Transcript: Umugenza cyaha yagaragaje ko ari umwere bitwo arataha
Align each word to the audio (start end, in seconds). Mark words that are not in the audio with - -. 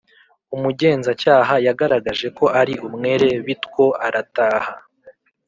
Umugenza 0.55 1.11
cyaha 1.21 1.53
yagaragaje 1.67 2.27
ko 2.37 2.45
ari 2.59 2.73
umwere 2.87 3.27
bitwo 3.47 3.83
arataha 4.05 4.73